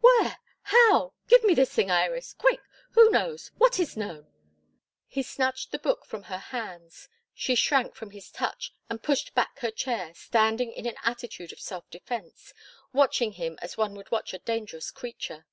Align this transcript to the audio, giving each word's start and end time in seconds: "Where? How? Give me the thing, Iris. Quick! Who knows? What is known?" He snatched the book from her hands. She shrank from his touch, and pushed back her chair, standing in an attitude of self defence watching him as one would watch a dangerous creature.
"Where? 0.00 0.38
How? 0.62 1.12
Give 1.28 1.44
me 1.44 1.52
the 1.52 1.66
thing, 1.66 1.90
Iris. 1.90 2.32
Quick! 2.32 2.60
Who 2.92 3.10
knows? 3.10 3.48
What 3.58 3.78
is 3.78 3.94
known?" 3.94 4.26
He 5.06 5.22
snatched 5.22 5.70
the 5.70 5.78
book 5.78 6.06
from 6.06 6.22
her 6.22 6.38
hands. 6.38 7.10
She 7.34 7.54
shrank 7.54 7.94
from 7.94 8.12
his 8.12 8.30
touch, 8.30 8.72
and 8.88 9.02
pushed 9.02 9.34
back 9.34 9.58
her 9.58 9.70
chair, 9.70 10.14
standing 10.14 10.72
in 10.72 10.86
an 10.86 10.96
attitude 11.04 11.52
of 11.52 11.60
self 11.60 11.90
defence 11.90 12.54
watching 12.94 13.32
him 13.32 13.58
as 13.60 13.76
one 13.76 13.94
would 13.96 14.10
watch 14.10 14.32
a 14.32 14.38
dangerous 14.38 14.90
creature. 14.90 15.44